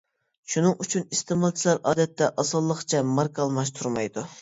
شۇنىڭ 0.53 0.73
ئۈچۈن 0.85 1.05
ئىستېمالچىلار 1.17 1.83
ئادەتتە 1.91 2.33
ئاسانلىقچە 2.33 3.07
ماركا 3.15 3.49
ئالماشتۇرمايدۇ. 3.49 4.31